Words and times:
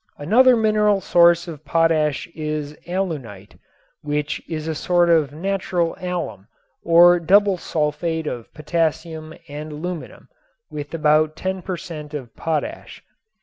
Another 0.17 0.55
mineral 0.57 0.99
source 0.99 1.47
of 1.47 1.63
potash 1.63 2.25
is 2.33 2.73
alunite, 2.87 3.59
which 4.01 4.41
is 4.49 4.67
a 4.67 4.73
sort 4.73 5.11
of 5.11 5.31
natural 5.31 5.95
alum, 5.99 6.47
or 6.81 7.19
double 7.19 7.55
sulfate 7.55 8.25
of 8.25 8.51
potassium 8.51 9.35
and 9.47 9.71
aluminum, 9.73 10.27
with 10.71 10.95
about 10.95 11.35
ten 11.35 11.61
per 11.61 11.77
cent. 11.77 12.15
of 12.15 12.35
potash. 12.35 13.03